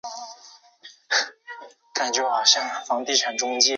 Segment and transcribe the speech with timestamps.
[1.93, 3.61] 但文征明幼时并不聪慧。